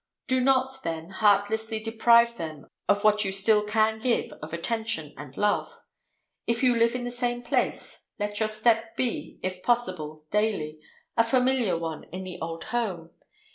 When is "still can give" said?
3.31-4.31